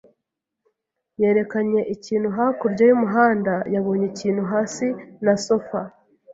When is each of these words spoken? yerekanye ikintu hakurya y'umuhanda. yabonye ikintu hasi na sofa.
yerekanye 1.21 1.81
ikintu 1.95 2.27
hakurya 2.37 2.83
y'umuhanda. 2.89 3.53
yabonye 3.73 4.05
ikintu 4.11 4.43
hasi 4.51 4.87
na 5.23 5.33
sofa. 5.45 5.79